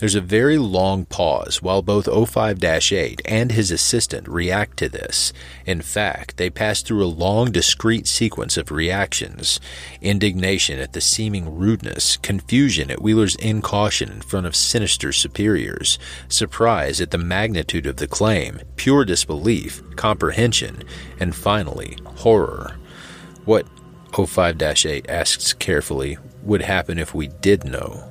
There's 0.00 0.14
a 0.14 0.22
very 0.22 0.56
long 0.56 1.04
pause 1.04 1.60
while 1.60 1.82
both 1.82 2.08
05 2.08 2.64
8 2.64 3.20
and 3.26 3.52
his 3.52 3.70
assistant 3.70 4.26
react 4.26 4.78
to 4.78 4.88
this. 4.88 5.30
In 5.66 5.82
fact, 5.82 6.38
they 6.38 6.48
pass 6.48 6.80
through 6.80 7.04
a 7.04 7.06
long, 7.06 7.52
discrete 7.52 8.06
sequence 8.06 8.56
of 8.56 8.70
reactions 8.70 9.60
indignation 10.00 10.78
at 10.78 10.94
the 10.94 11.02
seeming 11.02 11.54
rudeness, 11.54 12.16
confusion 12.16 12.90
at 12.90 13.02
Wheeler's 13.02 13.36
incaution 13.36 14.10
in 14.10 14.22
front 14.22 14.46
of 14.46 14.56
sinister 14.56 15.12
superiors, 15.12 15.98
surprise 16.30 17.02
at 17.02 17.10
the 17.10 17.18
magnitude 17.18 17.84
of 17.84 17.96
the 17.96 18.08
claim, 18.08 18.62
pure 18.76 19.04
disbelief, 19.04 19.82
comprehension, 19.96 20.82
and 21.18 21.34
finally, 21.36 21.98
horror. 22.06 22.78
What 23.44 23.66
05 24.14 24.62
8 24.62 25.10
asks 25.10 25.52
carefully 25.52 26.16
would 26.42 26.62
happen 26.62 26.98
if 26.98 27.14
we 27.14 27.26
did 27.26 27.64
know. 27.64 28.09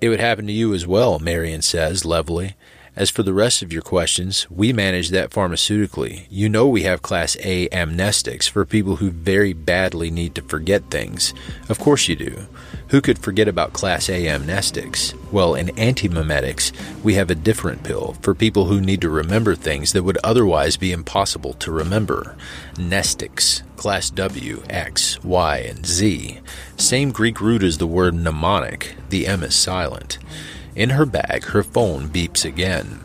It 0.00 0.08
would 0.10 0.20
happen 0.20 0.46
to 0.46 0.52
you 0.52 0.74
as 0.74 0.86
well, 0.86 1.18
Marion 1.18 1.62
says 1.62 2.04
levelly. 2.04 2.54
As 2.96 3.10
for 3.10 3.22
the 3.22 3.34
rest 3.34 3.60
of 3.60 3.74
your 3.74 3.82
questions, 3.82 4.46
we 4.48 4.72
manage 4.72 5.10
that 5.10 5.28
pharmaceutically. 5.30 6.26
You 6.30 6.48
know 6.48 6.66
we 6.66 6.84
have 6.84 7.02
Class 7.02 7.36
A 7.42 7.68
amnestics 7.68 8.48
for 8.48 8.64
people 8.64 8.96
who 8.96 9.10
very 9.10 9.52
badly 9.52 10.10
need 10.10 10.34
to 10.36 10.40
forget 10.40 10.90
things. 10.90 11.34
Of 11.68 11.78
course 11.78 12.08
you 12.08 12.16
do. 12.16 12.46
Who 12.88 13.02
could 13.02 13.18
forget 13.18 13.48
about 13.48 13.74
Class 13.74 14.08
A 14.08 14.24
amnestics? 14.24 15.12
Well, 15.30 15.54
in 15.54 15.66
antimemetics, 15.76 16.72
we 17.04 17.12
have 17.14 17.28
a 17.28 17.34
different 17.34 17.82
pill 17.82 18.16
for 18.22 18.34
people 18.34 18.64
who 18.64 18.80
need 18.80 19.02
to 19.02 19.10
remember 19.10 19.54
things 19.54 19.92
that 19.92 20.04
would 20.04 20.18
otherwise 20.24 20.78
be 20.78 20.92
impossible 20.92 21.52
to 21.52 21.70
remember. 21.70 22.34
Mnestics, 22.76 23.60
Class 23.76 24.08
W, 24.08 24.62
X, 24.70 25.22
Y, 25.22 25.58
and 25.58 25.84
Z. 25.84 26.40
Same 26.78 27.12
Greek 27.12 27.42
root 27.42 27.62
as 27.62 27.76
the 27.76 27.86
word 27.86 28.14
mnemonic. 28.14 28.96
The 29.10 29.26
M 29.26 29.42
is 29.42 29.54
silent. 29.54 30.16
In 30.76 30.90
her 30.90 31.06
bag, 31.06 31.44
her 31.46 31.62
phone 31.62 32.10
beeps 32.10 32.44
again. 32.44 33.00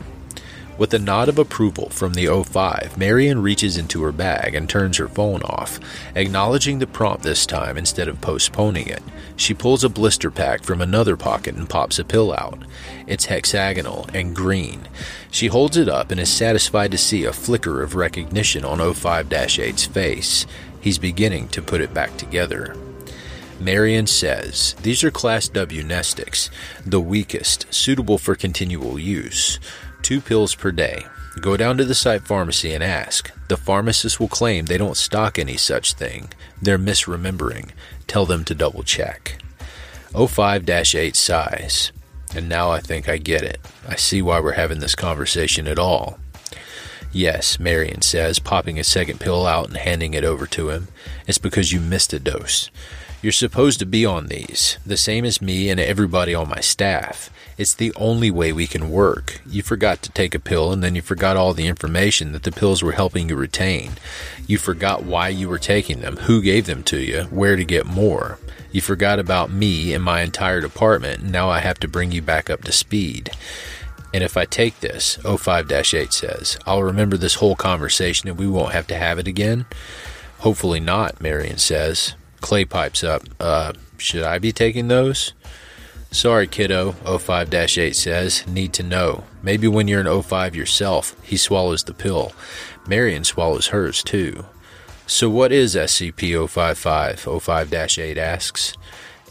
With 0.76 0.92
a 0.92 0.98
nod 0.98 1.28
of 1.28 1.38
approval 1.38 1.88
from 1.88 2.12
the 2.12 2.26
O5, 2.26 2.98
Marion 2.98 3.40
reaches 3.40 3.78
into 3.78 4.02
her 4.02 4.12
bag 4.12 4.54
and 4.54 4.68
turns 4.68 4.98
her 4.98 5.08
phone 5.08 5.42
off, 5.42 5.80
acknowledging 6.14 6.78
the 6.78 6.86
prompt 6.86 7.22
this 7.22 7.46
time 7.46 7.78
instead 7.78 8.08
of 8.08 8.20
postponing 8.20 8.88
it. 8.88 9.02
She 9.36 9.54
pulls 9.54 9.84
a 9.84 9.88
blister 9.88 10.30
pack 10.30 10.64
from 10.64 10.82
another 10.82 11.16
pocket 11.16 11.54
and 11.54 11.68
pops 11.68 11.98
a 11.98 12.04
pill 12.04 12.32
out. 12.32 12.58
It's 13.06 13.26
hexagonal 13.26 14.06
and 14.12 14.36
green. 14.36 14.88
She 15.30 15.46
holds 15.46 15.76
it 15.78 15.88
up 15.88 16.10
and 16.10 16.20
is 16.20 16.30
satisfied 16.30 16.90
to 16.90 16.98
see 16.98 17.24
a 17.24 17.32
flicker 17.32 17.82
of 17.82 17.94
recognition 17.94 18.64
on 18.64 18.78
O5 18.78 19.28
8's 19.28 19.86
face. 19.86 20.46
He's 20.80 20.98
beginning 20.98 21.48
to 21.48 21.62
put 21.62 21.80
it 21.80 21.94
back 21.94 22.16
together. 22.18 22.76
Marion 23.64 24.06
says 24.06 24.74
these 24.82 25.04
are 25.04 25.10
Class 25.10 25.48
W 25.48 25.82
Mnestics, 25.82 26.50
the 26.84 27.00
weakest, 27.00 27.72
suitable 27.72 28.18
for 28.18 28.34
continual 28.34 28.98
use. 28.98 29.60
Two 30.02 30.20
pills 30.20 30.54
per 30.54 30.72
day. 30.72 31.04
Go 31.40 31.56
down 31.56 31.78
to 31.78 31.84
the 31.84 31.94
site 31.94 32.26
pharmacy 32.26 32.74
and 32.74 32.82
ask. 32.82 33.30
The 33.48 33.56
pharmacist 33.56 34.18
will 34.18 34.28
claim 34.28 34.66
they 34.66 34.78
don't 34.78 34.96
stock 34.96 35.38
any 35.38 35.56
such 35.56 35.94
thing. 35.94 36.30
They're 36.60 36.78
misremembering. 36.78 37.70
Tell 38.06 38.26
them 38.26 38.44
to 38.44 38.54
double 38.54 38.82
check. 38.82 39.40
05 40.14 40.68
8 40.68 41.16
size. 41.16 41.92
And 42.34 42.48
now 42.48 42.70
I 42.70 42.80
think 42.80 43.08
I 43.08 43.18
get 43.18 43.42
it. 43.42 43.60
I 43.88 43.96
see 43.96 44.20
why 44.22 44.40
we're 44.40 44.52
having 44.52 44.80
this 44.80 44.94
conversation 44.94 45.66
at 45.66 45.78
all. 45.78 46.18
Yes, 47.12 47.58
Marion 47.60 48.00
says, 48.00 48.38
popping 48.38 48.78
a 48.78 48.84
second 48.84 49.20
pill 49.20 49.46
out 49.46 49.68
and 49.68 49.76
handing 49.76 50.14
it 50.14 50.24
over 50.24 50.46
to 50.46 50.70
him. 50.70 50.88
It's 51.26 51.38
because 51.38 51.72
you 51.72 51.78
missed 51.78 52.12
a 52.14 52.18
dose. 52.18 52.70
You're 53.22 53.30
supposed 53.30 53.78
to 53.78 53.86
be 53.86 54.04
on 54.04 54.26
these, 54.26 54.78
the 54.84 54.96
same 54.96 55.24
as 55.24 55.40
me 55.40 55.70
and 55.70 55.78
everybody 55.78 56.34
on 56.34 56.48
my 56.48 56.58
staff. 56.58 57.30
It's 57.56 57.72
the 57.72 57.92
only 57.94 58.32
way 58.32 58.52
we 58.52 58.66
can 58.66 58.90
work. 58.90 59.40
You 59.46 59.62
forgot 59.62 60.02
to 60.02 60.10
take 60.10 60.34
a 60.34 60.40
pill 60.40 60.72
and 60.72 60.82
then 60.82 60.96
you 60.96 61.02
forgot 61.02 61.36
all 61.36 61.54
the 61.54 61.68
information 61.68 62.32
that 62.32 62.42
the 62.42 62.50
pills 62.50 62.82
were 62.82 62.90
helping 62.90 63.28
you 63.28 63.36
retain. 63.36 63.92
You 64.48 64.58
forgot 64.58 65.04
why 65.04 65.28
you 65.28 65.48
were 65.48 65.60
taking 65.60 66.00
them, 66.00 66.16
who 66.16 66.42
gave 66.42 66.66
them 66.66 66.82
to 66.82 66.98
you, 66.98 67.22
where 67.30 67.54
to 67.54 67.64
get 67.64 67.86
more. 67.86 68.40
You 68.72 68.80
forgot 68.80 69.20
about 69.20 69.52
me 69.52 69.94
and 69.94 70.02
my 70.02 70.22
entire 70.22 70.60
department, 70.60 71.22
and 71.22 71.30
now 71.30 71.48
I 71.48 71.60
have 71.60 71.78
to 71.78 71.88
bring 71.88 72.10
you 72.10 72.22
back 72.22 72.50
up 72.50 72.64
to 72.64 72.72
speed. 72.72 73.30
And 74.12 74.24
if 74.24 74.36
I 74.36 74.46
take 74.46 74.80
this, 74.80 75.14
05 75.18 75.70
8 75.70 76.12
says, 76.12 76.58
I'll 76.66 76.82
remember 76.82 77.16
this 77.16 77.36
whole 77.36 77.54
conversation 77.54 78.28
and 78.28 78.36
we 78.36 78.48
won't 78.48 78.72
have 78.72 78.88
to 78.88 78.96
have 78.96 79.20
it 79.20 79.28
again. 79.28 79.66
Hopefully 80.40 80.80
not, 80.80 81.20
Marion 81.20 81.58
says. 81.58 82.14
Clay 82.42 82.66
pipes 82.66 83.02
up. 83.02 83.22
Uh, 83.40 83.72
should 83.96 84.24
I 84.24 84.38
be 84.38 84.52
taking 84.52 84.88
those? 84.88 85.32
Sorry, 86.10 86.46
kiddo, 86.46 86.92
05 86.92 87.54
8 87.54 87.96
says. 87.96 88.46
Need 88.46 88.74
to 88.74 88.82
know. 88.82 89.24
Maybe 89.42 89.66
when 89.66 89.88
you're 89.88 90.06
an 90.06 90.22
05 90.22 90.54
yourself, 90.54 91.16
he 91.22 91.38
swallows 91.38 91.84
the 91.84 91.94
pill. 91.94 92.32
Marion 92.86 93.24
swallows 93.24 93.68
hers, 93.68 94.02
too. 94.02 94.44
So, 95.06 95.30
what 95.30 95.52
is 95.52 95.74
SCP 95.74 96.48
055? 96.50 97.42
05 97.42 97.72
8 97.72 98.18
asks. 98.18 98.76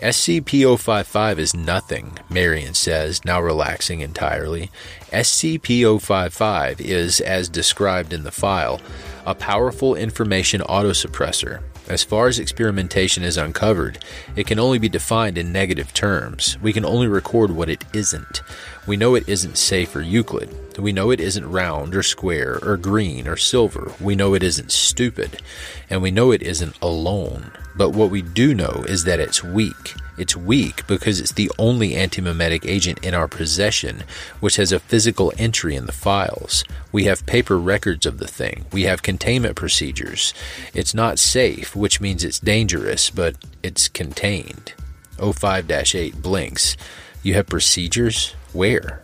SCP 0.01 0.79
055 0.79 1.37
is 1.37 1.53
nothing, 1.53 2.17
Marion 2.27 2.73
says, 2.73 3.23
now 3.23 3.39
relaxing 3.39 3.99
entirely. 3.99 4.71
SCP 5.11 6.01
055 6.01 6.81
is, 6.81 7.21
as 7.21 7.47
described 7.47 8.11
in 8.11 8.23
the 8.23 8.31
file, 8.31 8.81
a 9.27 9.35
powerful 9.35 9.93
information 9.93 10.61
autosuppressor 10.61 11.61
as 11.91 12.05
far 12.05 12.29
as 12.29 12.39
experimentation 12.39 13.21
is 13.21 13.35
uncovered, 13.35 13.99
it 14.37 14.47
can 14.47 14.59
only 14.59 14.79
be 14.79 14.87
defined 14.87 15.37
in 15.37 15.51
negative 15.51 15.93
terms. 15.93 16.57
We 16.61 16.71
can 16.71 16.85
only 16.85 17.07
record 17.07 17.51
what 17.51 17.69
it 17.69 17.83
isn't. 17.93 18.41
We 18.87 18.95
know 18.95 19.15
it 19.15 19.27
isn't 19.27 19.57
safe 19.57 19.93
or 19.93 20.01
Euclid. 20.01 20.79
We 20.79 20.93
know 20.93 21.11
it 21.11 21.19
isn't 21.19 21.51
round 21.51 21.93
or 21.93 22.01
square 22.01 22.59
or 22.63 22.77
green 22.77 23.27
or 23.27 23.35
silver. 23.35 23.91
We 23.99 24.15
know 24.15 24.33
it 24.33 24.41
isn't 24.41 24.71
stupid. 24.71 25.41
And 25.89 26.01
we 26.01 26.11
know 26.11 26.31
it 26.31 26.41
isn't 26.41 26.77
alone. 26.81 27.51
But 27.75 27.89
what 27.89 28.09
we 28.09 28.21
do 28.21 28.53
know 28.53 28.85
is 28.87 29.03
that 29.03 29.19
it's 29.19 29.43
weak. 29.43 29.95
It's 30.21 30.37
weak 30.37 30.85
because 30.85 31.19
it's 31.19 31.31
the 31.31 31.51
only 31.57 31.93
antimemetic 31.93 32.63
agent 32.63 33.03
in 33.03 33.15
our 33.15 33.27
possession 33.27 34.03
which 34.39 34.57
has 34.57 34.71
a 34.71 34.79
physical 34.79 35.33
entry 35.35 35.75
in 35.75 35.87
the 35.87 35.91
files. 35.91 36.63
We 36.91 37.05
have 37.05 37.25
paper 37.25 37.57
records 37.57 38.05
of 38.05 38.19
the 38.19 38.27
thing. 38.27 38.65
We 38.71 38.83
have 38.83 39.01
containment 39.01 39.55
procedures. 39.55 40.35
It's 40.75 40.93
not 40.93 41.17
safe, 41.17 41.75
which 41.75 41.99
means 41.99 42.23
it's 42.23 42.39
dangerous, 42.39 43.09
but 43.09 43.35
it's 43.63 43.87
contained. 43.87 44.73
05 45.17 45.71
8 45.71 46.21
blinks. 46.21 46.77
You 47.23 47.33
have 47.33 47.47
procedures? 47.47 48.35
Where? 48.53 49.01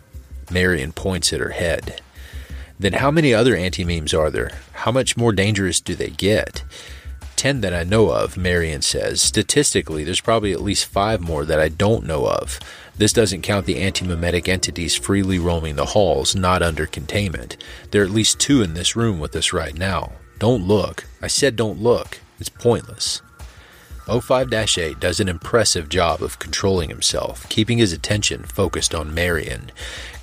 Marion 0.52 0.92
points 0.92 1.32
at 1.32 1.40
her 1.40 1.50
head. 1.50 2.00
Then 2.78 2.92
how 2.92 3.10
many 3.10 3.34
other 3.34 3.56
anti 3.56 3.82
memes 3.82 4.14
are 4.14 4.30
there? 4.30 4.52
How 4.70 4.92
much 4.92 5.16
more 5.16 5.32
dangerous 5.32 5.80
do 5.80 5.96
they 5.96 6.10
get? 6.10 6.62
Ten 7.38 7.60
that 7.60 7.72
I 7.72 7.84
know 7.84 8.10
of, 8.10 8.36
Marion 8.36 8.82
says. 8.82 9.22
Statistically, 9.22 10.02
there's 10.02 10.20
probably 10.20 10.50
at 10.50 10.60
least 10.60 10.86
five 10.86 11.20
more 11.20 11.44
that 11.44 11.60
I 11.60 11.68
don't 11.68 12.04
know 12.04 12.26
of. 12.26 12.58
This 12.96 13.12
doesn't 13.12 13.42
count 13.42 13.64
the 13.64 13.76
antimemetic 13.76 14.48
entities 14.48 14.96
freely 14.96 15.38
roaming 15.38 15.76
the 15.76 15.84
halls, 15.84 16.34
not 16.34 16.64
under 16.64 16.84
containment. 16.84 17.56
There 17.92 18.02
are 18.02 18.04
at 18.04 18.10
least 18.10 18.40
two 18.40 18.60
in 18.60 18.74
this 18.74 18.96
room 18.96 19.20
with 19.20 19.36
us 19.36 19.52
right 19.52 19.78
now. 19.78 20.14
Don't 20.40 20.66
look. 20.66 21.04
I 21.22 21.28
said 21.28 21.54
don't 21.54 21.80
look. 21.80 22.18
It's 22.40 22.48
pointless. 22.48 23.22
05 24.08 24.52
8 24.52 24.98
does 24.98 25.20
an 25.20 25.28
impressive 25.28 25.88
job 25.88 26.22
of 26.22 26.38
controlling 26.38 26.88
himself, 26.88 27.46
keeping 27.50 27.76
his 27.76 27.92
attention 27.92 28.42
focused 28.42 28.94
on 28.94 29.12
Marion. 29.12 29.70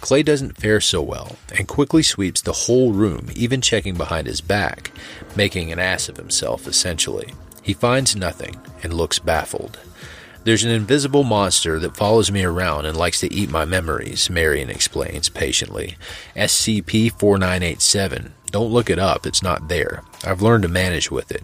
Clay 0.01 0.23
doesn't 0.23 0.57
fare 0.57 0.81
so 0.81 1.01
well 1.01 1.35
and 1.55 1.67
quickly 1.67 2.01
sweeps 2.01 2.41
the 2.41 2.51
whole 2.51 2.93
room, 2.93 3.29
even 3.35 3.61
checking 3.61 3.95
behind 3.95 4.25
his 4.25 4.41
back, 4.41 4.91
making 5.35 5.71
an 5.71 5.79
ass 5.79 6.09
of 6.09 6.17
himself 6.17 6.67
essentially. 6.67 7.33
He 7.61 7.73
finds 7.73 8.15
nothing 8.15 8.59
and 8.81 8.93
looks 8.93 9.19
baffled. 9.19 9.79
There's 10.45 10.63
an 10.63 10.71
invisible 10.71 11.23
monster 11.23 11.79
that 11.79 11.97
follows 11.97 12.31
me 12.31 12.43
around 12.43 12.85
and 12.85 12.95
likes 12.95 13.19
to 13.21 13.33
eat 13.33 13.49
my 13.49 13.65
memories, 13.65 14.29
Marion 14.29 14.69
explains 14.69 15.27
patiently. 15.29 15.97
SCP 16.35 17.11
4987. 17.19 18.33
Don't 18.51 18.71
look 18.71 18.91
it 18.91 18.99
up, 18.99 19.25
it's 19.25 19.41
not 19.41 19.69
there. 19.69 20.03
I've 20.23 20.43
learned 20.43 20.61
to 20.61 20.69
manage 20.69 21.09
with 21.09 21.31
it. 21.31 21.43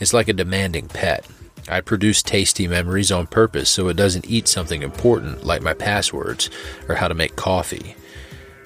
It's 0.00 0.12
like 0.12 0.28
a 0.28 0.34
demanding 0.34 0.88
pet. 0.88 1.26
I 1.68 1.80
produce 1.80 2.22
tasty 2.22 2.66
memories 2.66 3.12
on 3.12 3.26
purpose 3.26 3.70
so 3.70 3.88
it 3.88 3.96
doesn't 3.96 4.28
eat 4.28 4.48
something 4.48 4.82
important 4.82 5.44
like 5.44 5.62
my 5.62 5.74
passwords 5.74 6.50
or 6.88 6.96
how 6.96 7.08
to 7.08 7.14
make 7.14 7.36
coffee. 7.36 7.96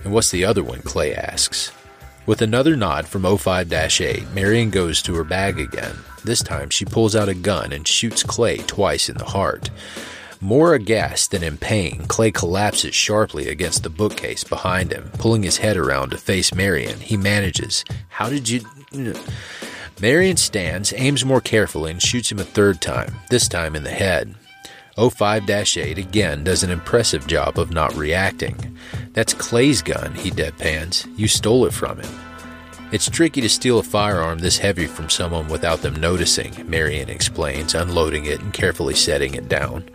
And 0.03 0.13
what's 0.13 0.31
the 0.31 0.45
other 0.45 0.63
one? 0.63 0.83
Clay 0.83 1.15
asks. 1.15 1.73
With 2.27 2.43
another 2.43 2.77
nod 2.77 3.07
from 3.07 3.23
05 3.25 3.73
8, 3.73 4.31
Marion 4.33 4.71
goes 4.71 5.01
to 5.03 5.15
her 5.15 5.25
bag 5.25 5.61
again. 5.61 5.97
This 6.25 6.43
time 6.43 6.71
she 6.71 6.85
pulls 6.85 7.15
out 7.15 7.29
a 7.29 7.35
gun 7.35 7.73
and 7.73 7.87
shoots 7.87 8.23
Clay 8.25 8.59
twice 8.59 9.09
in 9.09 9.17
the 9.17 9.25
heart. 9.25 9.71
More 10.41 10.75
aghast 10.75 11.31
than 11.31 11.43
in 11.43 11.57
pain, 11.57 12.05
Clay 12.09 12.31
collapses 12.31 12.95
sharply 12.95 13.49
against 13.49 13.83
the 13.83 13.91
bookcase 13.91 14.45
behind 14.45 14.93
him, 14.93 15.11
pulling 15.19 15.43
his 15.43 15.59
head 15.59 15.77
around 15.77 16.11
to 16.11 16.19
face 16.19 16.55
Marion. 16.55 17.01
He 17.01 17.17
manages. 17.17 17.85
How 18.09 18.29
did 18.29 18.49
you. 18.49 18.61
Marion 20.01 20.37
stands, 20.37 20.93
aims 20.95 21.25
more 21.25 21.41
carefully, 21.41 21.91
and 21.91 22.03
shoots 22.03 22.31
him 22.31 22.39
a 22.39 22.45
third 22.45 22.83
time, 22.83 23.15
this 23.31 23.49
time 23.49 23.75
in 23.75 23.83
the 23.83 23.91
head. 23.91 24.35
05 24.99 25.49
8 25.49 25.99
again 25.99 26.45
does 26.45 26.63
an 26.63 26.71
impressive 26.71 27.27
job 27.27 27.59
of 27.59 27.71
not 27.71 27.95
reacting. 27.97 28.77
That's 29.13 29.33
Clay's 29.33 29.81
gun, 29.81 30.15
he 30.15 30.31
deadpans. 30.31 31.07
You 31.19 31.29
stole 31.29 31.65
it 31.65 31.73
from 31.73 31.99
him. 32.01 32.11
It's 32.93 33.11
tricky 33.11 33.41
to 33.41 33.49
steal 33.49 33.79
a 33.79 33.83
firearm 33.83 34.39
this 34.39 34.59
heavy 34.59 34.87
from 34.87 35.09
someone 35.09 35.49
without 35.49 35.81
them 35.81 35.97
noticing, 35.97 36.69
Marion 36.71 37.09
explains, 37.09 37.75
unloading 37.75 38.27
it 38.27 38.41
and 38.41 38.53
carefully 38.53 38.95
setting 38.95 39.35
it 39.35 39.49
down. 39.49 39.89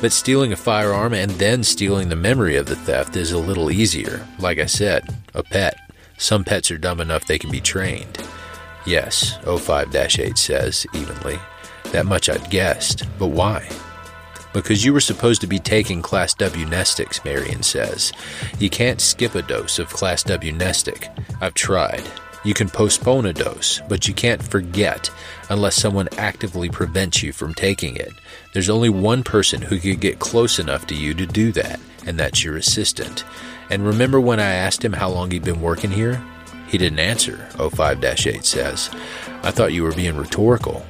But 0.00 0.12
stealing 0.12 0.52
a 0.52 0.56
firearm 0.56 1.12
and 1.12 1.30
then 1.32 1.64
stealing 1.64 2.08
the 2.08 2.16
memory 2.16 2.56
of 2.56 2.66
the 2.66 2.76
theft 2.76 3.16
is 3.16 3.32
a 3.32 3.38
little 3.38 3.70
easier. 3.70 4.26
Like 4.38 4.58
I 4.58 4.66
said, 4.66 5.16
a 5.34 5.42
pet. 5.42 5.76
Some 6.18 6.44
pets 6.44 6.70
are 6.70 6.78
dumb 6.78 7.00
enough 7.00 7.26
they 7.26 7.38
can 7.38 7.50
be 7.50 7.60
trained. 7.60 8.22
Yes, 8.86 9.36
05 9.44 9.94
8 9.94 10.38
says 10.38 10.86
evenly. 10.94 11.38
That 11.90 12.06
much 12.06 12.28
I'd 12.28 12.50
guessed, 12.50 13.04
but 13.18 13.28
why? 13.28 13.68
Because 14.52 14.84
you 14.84 14.92
were 14.92 15.00
supposed 15.00 15.40
to 15.40 15.46
be 15.46 15.58
taking 15.58 16.00
Class 16.00 16.32
W 16.34 16.66
Mnestics, 16.66 17.24
Marion 17.24 17.62
says. 17.62 18.12
You 18.58 18.70
can't 18.70 19.00
skip 19.00 19.34
a 19.34 19.42
dose 19.42 19.78
of 19.78 19.90
Class 19.90 20.22
W 20.22 20.52
Mnestic. 20.52 21.08
I've 21.40 21.54
tried. 21.54 22.04
You 22.44 22.54
can 22.54 22.68
postpone 22.68 23.26
a 23.26 23.32
dose, 23.32 23.80
but 23.88 24.06
you 24.06 24.14
can't 24.14 24.42
forget 24.42 25.10
unless 25.50 25.74
someone 25.74 26.08
actively 26.16 26.70
prevents 26.70 27.22
you 27.22 27.32
from 27.32 27.54
taking 27.54 27.96
it. 27.96 28.12
There's 28.54 28.70
only 28.70 28.88
one 28.88 29.24
person 29.24 29.62
who 29.62 29.80
could 29.80 30.00
get 30.00 30.20
close 30.20 30.60
enough 30.60 30.86
to 30.86 30.94
you 30.94 31.12
to 31.14 31.26
do 31.26 31.50
that, 31.52 31.80
and 32.06 32.18
that's 32.18 32.44
your 32.44 32.56
assistant. 32.56 33.24
And 33.68 33.84
remember 33.84 34.20
when 34.20 34.38
I 34.38 34.54
asked 34.54 34.84
him 34.84 34.92
how 34.92 35.08
long 35.08 35.32
he'd 35.32 35.44
been 35.44 35.60
working 35.60 35.90
here? 35.90 36.22
He 36.68 36.78
didn't 36.78 36.98
answer, 36.98 37.48
05 37.58 38.04
8 38.04 38.44
says. 38.44 38.90
I 39.42 39.50
thought 39.50 39.72
you 39.72 39.82
were 39.82 39.92
being 39.92 40.16
rhetorical. 40.16 40.84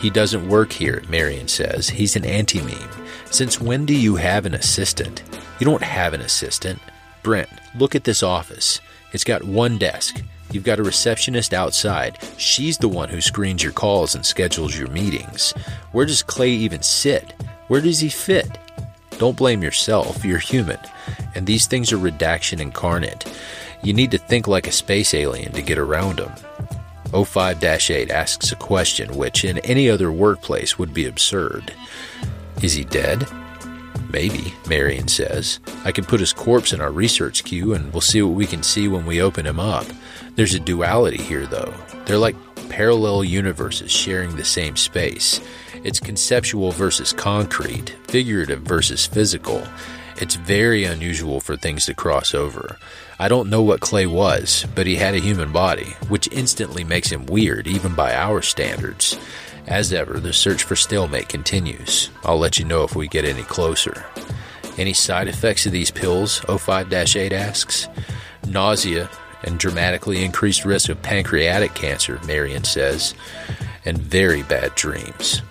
He 0.00 0.10
doesn't 0.10 0.48
work 0.48 0.72
here, 0.72 1.02
Marion 1.08 1.48
says. 1.48 1.88
He's 1.88 2.14
an 2.14 2.24
anti 2.24 2.62
meme. 2.62 2.90
Since 3.30 3.60
when 3.60 3.84
do 3.84 3.94
you 3.94 4.16
have 4.16 4.46
an 4.46 4.54
assistant? 4.54 5.22
You 5.58 5.66
don't 5.66 5.82
have 5.82 6.14
an 6.14 6.20
assistant. 6.20 6.78
Brent, 7.22 7.48
look 7.76 7.94
at 7.94 8.04
this 8.04 8.22
office. 8.22 8.80
It's 9.12 9.24
got 9.24 9.42
one 9.42 9.76
desk. 9.76 10.22
You've 10.50 10.64
got 10.64 10.78
a 10.78 10.84
receptionist 10.84 11.52
outside. 11.52 12.18
She's 12.38 12.78
the 12.78 12.88
one 12.88 13.08
who 13.08 13.20
screens 13.20 13.62
your 13.62 13.72
calls 13.72 14.14
and 14.14 14.24
schedules 14.24 14.78
your 14.78 14.88
meetings. 14.88 15.52
Where 15.92 16.06
does 16.06 16.22
Clay 16.22 16.50
even 16.50 16.82
sit? 16.82 17.34
Where 17.66 17.80
does 17.80 18.00
he 18.00 18.08
fit? 18.08 18.56
Don't 19.18 19.36
blame 19.36 19.62
yourself, 19.62 20.24
you're 20.24 20.38
human. 20.38 20.78
And 21.34 21.46
these 21.46 21.66
things 21.66 21.92
are 21.92 21.98
redaction 21.98 22.60
incarnate. 22.60 23.30
You 23.82 23.92
need 23.92 24.10
to 24.10 24.18
think 24.18 24.48
like 24.48 24.66
a 24.66 24.72
space 24.72 25.14
alien 25.14 25.52
to 25.52 25.62
get 25.62 25.78
around 25.78 26.18
them. 26.18 26.32
05 27.24 27.62
8 27.64 28.10
asks 28.10 28.52
a 28.52 28.56
question 28.56 29.16
which, 29.16 29.44
in 29.44 29.58
any 29.58 29.88
other 29.88 30.12
workplace, 30.12 30.78
would 30.78 30.92
be 30.92 31.06
absurd. 31.06 31.72
Is 32.62 32.74
he 32.74 32.84
dead? 32.84 33.26
Maybe, 34.10 34.54
Marion 34.68 35.08
says. 35.08 35.60
I 35.84 35.92
can 35.92 36.04
put 36.04 36.20
his 36.20 36.32
corpse 36.32 36.72
in 36.72 36.80
our 36.80 36.90
research 36.90 37.44
queue 37.44 37.74
and 37.74 37.92
we'll 37.92 38.00
see 38.00 38.22
what 38.22 38.34
we 38.34 38.46
can 38.46 38.62
see 38.62 38.88
when 38.88 39.06
we 39.06 39.20
open 39.20 39.46
him 39.46 39.60
up. 39.60 39.86
There's 40.34 40.54
a 40.54 40.60
duality 40.60 41.22
here, 41.22 41.46
though. 41.46 41.72
They're 42.06 42.18
like 42.18 42.36
parallel 42.68 43.24
universes 43.24 43.90
sharing 43.90 44.36
the 44.36 44.44
same 44.44 44.76
space. 44.76 45.40
It's 45.84 46.00
conceptual 46.00 46.72
versus 46.72 47.12
concrete, 47.12 47.90
figurative 48.08 48.62
versus 48.62 49.06
physical. 49.06 49.66
It's 50.20 50.34
very 50.34 50.82
unusual 50.82 51.38
for 51.38 51.56
things 51.56 51.86
to 51.86 51.94
cross 51.94 52.34
over. 52.34 52.76
I 53.20 53.28
don't 53.28 53.50
know 53.50 53.62
what 53.62 53.80
Clay 53.80 54.06
was, 54.06 54.66
but 54.74 54.86
he 54.86 54.96
had 54.96 55.14
a 55.14 55.20
human 55.20 55.52
body, 55.52 55.94
which 56.08 56.28
instantly 56.32 56.82
makes 56.82 57.08
him 57.10 57.26
weird, 57.26 57.68
even 57.68 57.94
by 57.94 58.14
our 58.14 58.42
standards. 58.42 59.16
As 59.68 59.92
ever, 59.92 60.18
the 60.18 60.32
search 60.32 60.64
for 60.64 60.74
stalemate 60.74 61.28
continues. 61.28 62.10
I'll 62.24 62.38
let 62.38 62.58
you 62.58 62.64
know 62.64 62.82
if 62.82 62.96
we 62.96 63.06
get 63.06 63.24
any 63.24 63.44
closer. 63.44 64.06
Any 64.76 64.92
side 64.92 65.28
effects 65.28 65.66
of 65.66 65.72
these 65.72 65.92
pills? 65.92 66.40
05 66.40 66.92
8 66.92 67.32
asks. 67.32 67.88
Nausea, 68.46 69.08
and 69.44 69.58
dramatically 69.58 70.24
increased 70.24 70.64
risk 70.64 70.88
of 70.88 71.00
pancreatic 71.00 71.74
cancer, 71.74 72.18
Marion 72.26 72.64
says, 72.64 73.14
and 73.84 73.98
very 73.98 74.42
bad 74.42 74.74
dreams. 74.74 75.42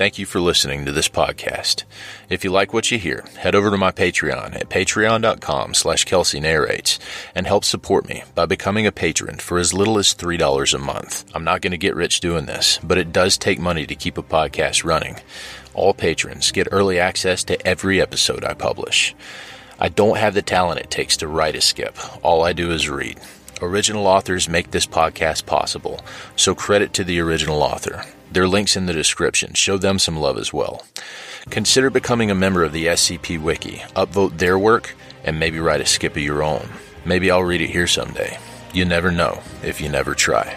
Thank 0.00 0.18
you 0.18 0.24
for 0.24 0.40
listening 0.40 0.86
to 0.86 0.92
this 0.92 1.10
podcast. 1.10 1.84
If 2.30 2.42
you 2.42 2.50
like 2.50 2.72
what 2.72 2.90
you 2.90 2.98
hear, 2.98 3.22
head 3.36 3.54
over 3.54 3.70
to 3.70 3.76
my 3.76 3.92
Patreon 3.92 4.54
at 4.54 4.70
patreon.com 4.70 5.74
slash 5.74 6.06
Kelsey 6.06 6.40
narrates 6.40 6.98
and 7.34 7.46
help 7.46 7.66
support 7.66 8.08
me 8.08 8.24
by 8.34 8.46
becoming 8.46 8.86
a 8.86 8.92
patron 8.92 9.36
for 9.36 9.58
as 9.58 9.74
little 9.74 9.98
as 9.98 10.14
$3 10.14 10.72
a 10.72 10.78
month. 10.78 11.30
I'm 11.34 11.44
not 11.44 11.60
going 11.60 11.72
to 11.72 11.76
get 11.76 11.94
rich 11.94 12.20
doing 12.20 12.46
this, 12.46 12.78
but 12.82 12.96
it 12.96 13.12
does 13.12 13.36
take 13.36 13.58
money 13.58 13.84
to 13.84 13.94
keep 13.94 14.16
a 14.16 14.22
podcast 14.22 14.86
running. 14.86 15.16
All 15.74 15.92
patrons 15.92 16.50
get 16.50 16.68
early 16.72 16.98
access 16.98 17.44
to 17.44 17.66
every 17.68 18.00
episode 18.00 18.42
I 18.42 18.54
publish. 18.54 19.14
I 19.78 19.90
don't 19.90 20.16
have 20.16 20.32
the 20.32 20.40
talent 20.40 20.80
it 20.80 20.90
takes 20.90 21.18
to 21.18 21.28
write 21.28 21.56
a 21.56 21.60
skip. 21.60 21.98
All 22.24 22.42
I 22.42 22.54
do 22.54 22.70
is 22.70 22.88
read. 22.88 23.20
Original 23.60 24.06
authors 24.06 24.48
make 24.48 24.70
this 24.70 24.86
podcast 24.86 25.44
possible, 25.44 26.00
so 26.36 26.54
credit 26.54 26.94
to 26.94 27.04
the 27.04 27.20
original 27.20 27.62
author. 27.62 28.06
There 28.32 28.44
are 28.44 28.48
links 28.48 28.76
in 28.76 28.86
the 28.86 28.92
description. 28.92 29.54
Show 29.54 29.76
them 29.76 29.98
some 29.98 30.16
love 30.16 30.38
as 30.38 30.52
well. 30.52 30.84
Consider 31.50 31.90
becoming 31.90 32.30
a 32.30 32.34
member 32.34 32.62
of 32.62 32.72
the 32.72 32.86
SCP 32.86 33.40
Wiki, 33.40 33.78
upvote 33.96 34.38
their 34.38 34.58
work, 34.58 34.94
and 35.24 35.38
maybe 35.38 35.58
write 35.58 35.80
a 35.80 35.86
skip 35.86 36.12
of 36.12 36.22
your 36.22 36.42
own. 36.42 36.68
Maybe 37.04 37.30
I'll 37.30 37.42
read 37.42 37.60
it 37.60 37.70
here 37.70 37.86
someday. 37.86 38.38
You 38.72 38.84
never 38.84 39.10
know 39.10 39.42
if 39.64 39.80
you 39.80 39.88
never 39.88 40.14
try. 40.14 40.56